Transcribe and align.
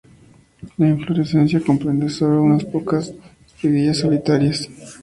La 0.79 0.87
inflorescencia 0.89 1.61
comprende 1.61 2.09
sólo 2.09 2.41
unas 2.41 2.65
pocas 2.65 3.13
espiguillas 3.45 3.97
solitarias. 3.99 4.67